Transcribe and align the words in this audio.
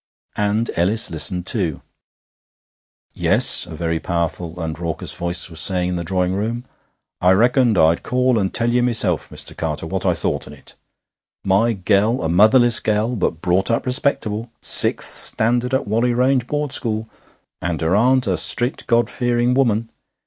And 0.35 0.71
Ellis 0.75 1.11
listened, 1.11 1.45
too. 1.45 1.83
'Yes,' 3.13 3.67
a 3.67 3.75
very 3.75 3.99
powerful 3.99 4.59
and 4.59 4.79
raucous 4.79 5.13
voice 5.13 5.47
was 5.47 5.59
saying 5.59 5.89
in 5.89 5.95
the 5.95 6.03
drawing 6.03 6.33
room, 6.33 6.65
'I 7.21 7.33
reckoned 7.33 7.77
I'd 7.77 8.01
call 8.01 8.39
and 8.39 8.51
tell 8.51 8.71
ye 8.71 8.81
myself, 8.81 9.29
Mister 9.29 9.53
Carter, 9.53 9.85
what 9.85 10.03
I 10.03 10.15
thought 10.15 10.47
on 10.47 10.53
it. 10.53 10.75
My 11.45 11.73
gell, 11.73 12.23
a 12.23 12.29
motherless 12.29 12.79
gell, 12.79 13.15
but 13.15 13.41
brought 13.43 13.69
up 13.69 13.85
respectable; 13.85 14.49
sixth 14.59 15.13
standard 15.13 15.71
at 15.71 15.85
Whalley 15.87 16.15
Range 16.15 16.47
Board 16.47 16.71
School; 16.71 17.07
and 17.61 17.79
her 17.81 17.95
aunt 17.95 18.25
a 18.25 18.37
strict 18.37 18.87
God 18.87 19.07
fearing 19.07 19.53
woman! 19.53 19.89